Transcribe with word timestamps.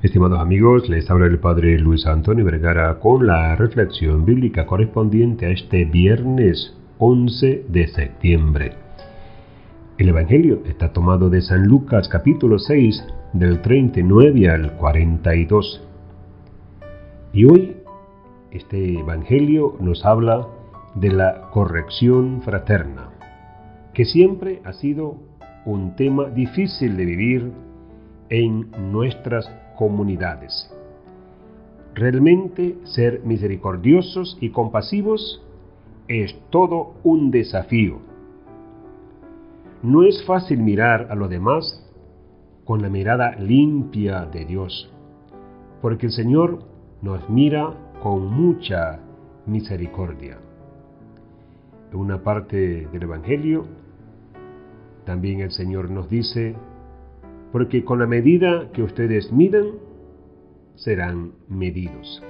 Estimados 0.00 0.38
amigos, 0.38 0.88
les 0.88 1.10
habla 1.10 1.26
el 1.26 1.40
Padre 1.40 1.76
Luis 1.76 2.06
Antonio 2.06 2.44
Vergara 2.44 3.00
con 3.00 3.26
la 3.26 3.56
reflexión 3.56 4.24
bíblica 4.24 4.64
correspondiente 4.64 5.46
a 5.46 5.50
este 5.50 5.84
viernes 5.86 6.78
11 6.98 7.64
de 7.68 7.88
septiembre. 7.88 8.74
El 9.98 10.10
Evangelio 10.10 10.62
está 10.66 10.92
tomado 10.92 11.30
de 11.30 11.40
San 11.40 11.66
Lucas 11.66 12.08
capítulo 12.08 12.60
6 12.60 13.04
del 13.32 13.60
39 13.60 14.48
al 14.48 14.72
42. 14.74 15.82
Y 17.32 17.46
hoy 17.46 17.78
este 18.52 19.00
Evangelio 19.00 19.78
nos 19.80 20.04
habla 20.04 20.46
de 20.94 21.10
la 21.10 21.50
corrección 21.50 22.40
fraterna, 22.42 23.08
que 23.94 24.04
siempre 24.04 24.62
ha 24.64 24.74
sido 24.74 25.16
un 25.64 25.96
tema 25.96 26.26
difícil 26.26 26.96
de 26.96 27.04
vivir 27.04 27.52
en 28.28 28.70
nuestras 28.92 29.50
comunidades. 29.78 30.68
Realmente 31.94 32.76
ser 32.82 33.22
misericordiosos 33.24 34.36
y 34.40 34.50
compasivos 34.50 35.40
es 36.08 36.34
todo 36.50 36.94
un 37.04 37.30
desafío. 37.30 38.00
No 39.84 40.02
es 40.02 40.24
fácil 40.26 40.58
mirar 40.58 41.06
a 41.10 41.14
los 41.14 41.30
demás 41.30 41.84
con 42.64 42.82
la 42.82 42.88
mirada 42.88 43.36
limpia 43.36 44.24
de 44.26 44.44
Dios, 44.44 44.90
porque 45.80 46.06
el 46.06 46.12
Señor 46.12 46.64
nos 47.00 47.30
mira 47.30 47.72
con 48.02 48.26
mucha 48.26 48.98
misericordia. 49.46 50.38
En 51.92 51.98
una 51.98 52.22
parte 52.24 52.88
del 52.92 53.02
Evangelio, 53.04 53.64
también 55.04 55.40
el 55.40 55.52
Señor 55.52 55.88
nos 55.88 56.10
dice, 56.10 56.56
porque 57.52 57.84
con 57.84 57.98
la 57.98 58.06
medida 58.06 58.70
que 58.72 58.82
ustedes 58.82 59.32
midan, 59.32 59.72
serán 60.74 61.32
medidos. 61.48 62.22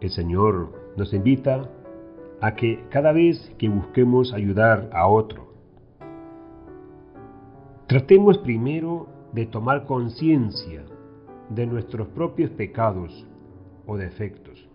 El 0.00 0.10
Señor 0.10 0.72
nos 0.96 1.12
invita 1.12 1.70
a 2.40 2.54
que 2.54 2.84
cada 2.90 3.12
vez 3.12 3.54
que 3.58 3.68
busquemos 3.68 4.32
ayudar 4.32 4.90
a 4.92 5.06
otro, 5.06 5.52
tratemos 7.86 8.38
primero 8.38 9.08
de 9.32 9.46
tomar 9.46 9.84
conciencia 9.84 10.84
de 11.50 11.66
nuestros 11.66 12.08
propios 12.08 12.50
pecados 12.50 13.26
o 13.86 13.96
defectos, 13.96 14.68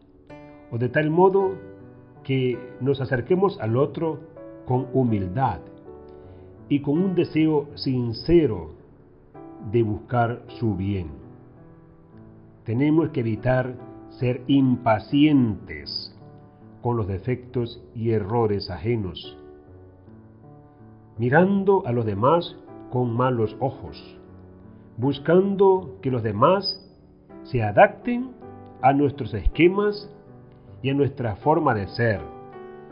o 0.72 0.78
de 0.78 0.90
tal 0.90 1.10
modo 1.10 1.56
que 2.24 2.58
nos 2.80 3.02
acerquemos 3.02 3.60
al 3.60 3.76
otro 3.76 4.20
con 4.66 4.88
humildad 4.94 5.62
y 6.70 6.82
con 6.82 7.00
un 7.00 7.16
deseo 7.16 7.68
sincero 7.76 8.72
de 9.72 9.84
buscar 9.84 10.44
su 10.60 10.76
bien. 10.76 11.08
Tenemos 12.64 13.10
que 13.10 13.22
evitar 13.22 13.76
ser 14.12 14.44
impacientes 14.48 16.16
con 16.82 16.96
los 16.96 17.08
defectos 17.08 17.84
y 17.96 18.12
errores 18.12 18.70
ajenos, 18.70 19.38
mirando 21.18 21.84
a 21.86 21.92
los 21.92 22.06
demás 22.06 22.56
con 22.92 23.16
malos 23.16 23.58
ojos, 23.60 24.18
buscando 24.98 25.98
que 26.02 26.12
los 26.12 26.24
demás 26.24 26.86
se 27.44 27.64
adapten 27.64 28.32
a 28.82 28.94
nuestros 28.94 29.34
esquemas 29.34 30.10
y 30.82 30.90
a 30.90 30.94
nuestra 30.94 31.36
forma 31.38 31.74
de 31.74 31.88
ser 31.88 32.22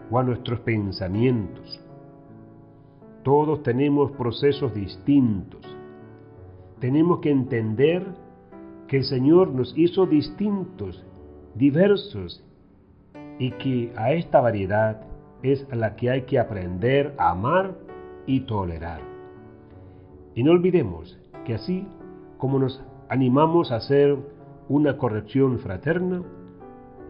o 0.10 0.20
a 0.20 0.24
nuestros 0.24 0.60
pensamientos. 0.62 1.87
Todos 3.28 3.62
tenemos 3.62 4.12
procesos 4.12 4.74
distintos. 4.74 5.60
Tenemos 6.80 7.20
que 7.20 7.30
entender 7.30 8.06
que 8.88 9.00
el 9.00 9.04
Señor 9.04 9.50
nos 9.50 9.78
hizo 9.78 10.06
distintos, 10.06 11.06
diversos, 11.54 12.42
y 13.38 13.52
que 13.52 13.92
a 13.98 14.14
esta 14.14 14.40
variedad 14.40 15.02
es 15.44 15.68
la 15.76 15.98
que 15.98 16.10
hay 16.10 16.22
que 16.22 16.40
aprender 16.40 17.16
a 17.18 17.32
amar 17.32 17.76
y 18.28 18.40
tolerar. 18.46 19.02
Y 20.34 20.42
no 20.44 20.52
olvidemos 20.52 21.20
que 21.44 21.56
así 21.56 21.86
como 22.38 22.60
nos 22.60 22.82
animamos 23.10 23.74
a 23.74 23.76
hacer 23.76 24.16
una 24.70 24.96
corrección 24.96 25.60
fraterna, 25.60 26.24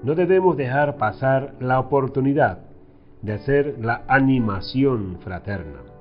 no 0.02 0.16
debemos 0.16 0.58
dejar 0.58 0.98
pasar 0.98 1.54
la 1.60 1.80
oportunidad 1.80 2.62
de 3.22 3.34
hacer 3.34 3.78
la 3.80 4.04
animación 4.08 5.20
fraterna 5.24 5.97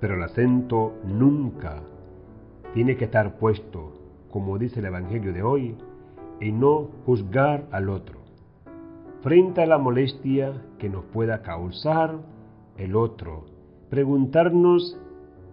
pero 0.00 0.14
el 0.14 0.22
acento 0.22 0.94
nunca 1.04 1.82
tiene 2.74 2.96
que 2.96 3.06
estar 3.06 3.38
puesto, 3.38 3.92
como 4.30 4.58
dice 4.58 4.80
el 4.80 4.86
Evangelio 4.86 5.32
de 5.32 5.42
hoy, 5.42 5.76
en 6.40 6.60
no 6.60 6.88
juzgar 7.04 7.66
al 7.72 7.88
otro, 7.88 8.20
frente 9.22 9.62
a 9.62 9.66
la 9.66 9.78
molestia 9.78 10.62
que 10.78 10.88
nos 10.88 11.04
pueda 11.06 11.42
causar 11.42 12.16
el 12.76 12.94
otro, 12.94 13.46
preguntarnos 13.90 14.98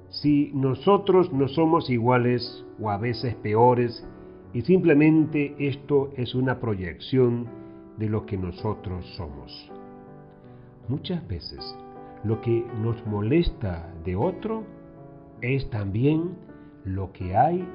si 0.10 0.52
nosotros 0.54 1.34
no 1.34 1.48
somos 1.48 1.90
iguales 1.90 2.66
o 2.80 2.90
a 2.90 2.98
veces 2.98 3.36
peores 3.36 4.08
y 4.54 4.62
simplemente 4.62 5.56
esto 5.58 6.12
es 6.16 6.36
una 6.36 6.60
proyección 6.60 7.48
de 7.98 8.10
lo 8.10 8.26
que 8.26 8.38
nosotros 8.38 9.06
somos. 9.18 9.72
Muchas 10.88 11.28
veces 11.28 11.76
lo 12.26 12.42
que 12.42 12.66
nos 12.82 13.06
molesta 13.06 13.94
de 14.04 14.16
otro 14.16 14.64
es 15.42 15.70
también 15.70 16.36
lo 16.84 17.12
que 17.12 17.38
hay 17.38 17.68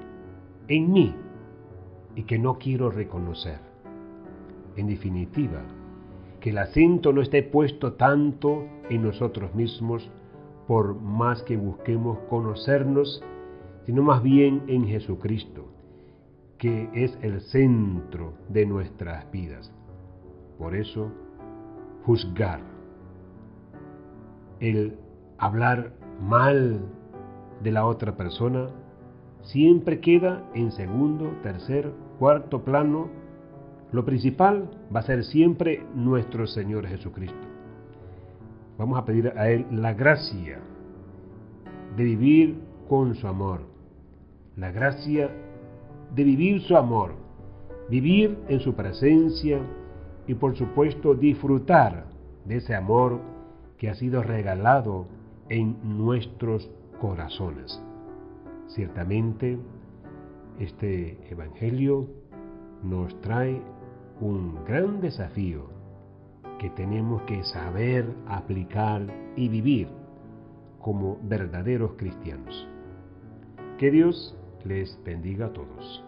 en 0.66 0.92
mí 0.92 1.14
y 2.16 2.24
que 2.24 2.38
no 2.38 2.58
quiero 2.58 2.90
reconocer. 2.90 3.60
En 4.76 4.88
definitiva, 4.88 5.62
que 6.40 6.50
el 6.50 6.58
acento 6.58 7.12
no 7.12 7.22
esté 7.22 7.44
puesto 7.44 7.92
tanto 7.92 8.64
en 8.88 9.02
nosotros 9.02 9.54
mismos 9.54 10.10
por 10.66 11.00
más 11.00 11.42
que 11.44 11.56
busquemos 11.56 12.18
conocernos, 12.28 13.22
sino 13.86 14.02
más 14.02 14.20
bien 14.22 14.64
en 14.66 14.86
Jesucristo, 14.86 15.68
que 16.58 16.88
es 16.92 17.16
el 17.22 17.40
centro 17.40 18.34
de 18.48 18.66
nuestras 18.66 19.30
vidas. 19.30 19.72
Por 20.58 20.74
eso, 20.74 21.12
juzgar 22.04 22.79
el 24.60 24.96
hablar 25.38 25.92
mal 26.20 26.80
de 27.62 27.72
la 27.72 27.86
otra 27.86 28.16
persona 28.16 28.68
siempre 29.42 30.00
queda 30.00 30.44
en 30.54 30.70
segundo, 30.70 31.32
tercer, 31.42 31.90
cuarto 32.18 32.62
plano. 32.62 33.08
Lo 33.92 34.04
principal 34.04 34.70
va 34.94 35.00
a 35.00 35.04
ser 35.04 35.24
siempre 35.24 35.82
nuestro 35.94 36.46
Señor 36.46 36.86
Jesucristo. 36.86 37.48
Vamos 38.78 38.98
a 38.98 39.04
pedir 39.04 39.32
a 39.36 39.50
Él 39.50 39.66
la 39.70 39.94
gracia 39.94 40.58
de 41.96 42.04
vivir 42.04 42.60
con 42.88 43.14
su 43.14 43.26
amor, 43.26 43.62
la 44.56 44.70
gracia 44.70 45.30
de 46.14 46.24
vivir 46.24 46.60
su 46.62 46.76
amor, 46.76 47.14
vivir 47.88 48.38
en 48.48 48.60
su 48.60 48.74
presencia 48.74 49.60
y 50.26 50.34
por 50.34 50.56
supuesto 50.56 51.14
disfrutar 51.14 52.06
de 52.44 52.56
ese 52.56 52.74
amor 52.74 53.20
que 53.80 53.88
ha 53.88 53.94
sido 53.94 54.22
regalado 54.22 55.06
en 55.48 55.96
nuestros 55.96 56.70
corazones. 57.00 57.82
Ciertamente, 58.68 59.58
este 60.58 61.18
Evangelio 61.32 62.06
nos 62.82 63.18
trae 63.22 63.62
un 64.20 64.62
gran 64.66 65.00
desafío 65.00 65.70
que 66.58 66.68
tenemos 66.68 67.22
que 67.22 67.42
saber 67.42 68.04
aplicar 68.28 69.00
y 69.34 69.48
vivir 69.48 69.88
como 70.78 71.18
verdaderos 71.22 71.92
cristianos. 71.96 72.68
Que 73.78 73.90
Dios 73.90 74.36
les 74.62 75.02
bendiga 75.04 75.46
a 75.46 75.52
todos. 75.54 76.04